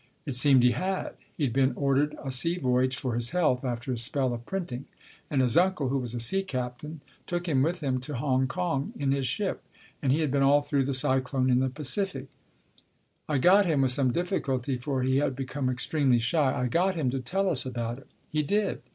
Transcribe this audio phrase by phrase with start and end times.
[0.25, 1.11] It seemed he had.
[1.37, 4.85] He'd been ordered a sea voyage for his health after his spell of printing;
[5.29, 8.93] and his uncle, who was a sea captain, took him with him to Hong Kong
[8.97, 9.61] in his ship.
[10.01, 12.25] And he had been all through a cyclone in the Pacific.
[13.29, 17.11] I got him with some difficulty, for he had become extremely shy I got him
[17.11, 18.07] to tell us about it.
[18.27, 18.81] He did.